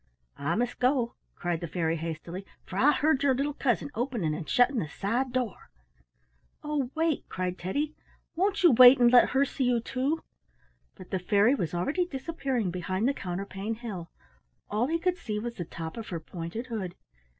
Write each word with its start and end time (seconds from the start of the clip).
"I 0.39 0.55
must 0.55 0.79
go," 0.79 1.13
cried 1.35 1.61
the 1.61 1.67
fairy, 1.67 1.97
hastily, 1.97 2.43
"for 2.65 2.75
I 2.75 2.91
heard 2.91 3.21
your 3.21 3.35
little 3.35 3.53
cousin 3.53 3.91
opening 3.93 4.33
and 4.33 4.49
shutting 4.49 4.79
the 4.79 4.89
side 4.89 5.31
door." 5.31 5.69
"Oh, 6.63 6.89
wait!" 6.95 7.29
cried 7.29 7.59
Teddy. 7.59 7.93
"Won't 8.35 8.63
you 8.63 8.71
wait 8.71 8.97
and 8.97 9.11
let 9.11 9.29
her 9.29 9.45
see 9.45 9.65
you 9.65 9.79
too?" 9.79 10.23
But 10.95 11.11
the 11.11 11.19
fairy 11.19 11.53
was 11.53 11.75
already 11.75 12.07
disappearing 12.07 12.71
behind 12.71 13.07
the 13.07 13.13
counterpane 13.13 13.75
hill. 13.75 14.09
All 14.71 14.87
he 14.87 14.97
could 14.97 15.17
see 15.17 15.37
was 15.37 15.53
the 15.53 15.65
top 15.65 15.97
of 15.97 16.07
her 16.09 16.19
pointed 16.19 16.65
hood. 16.65 16.95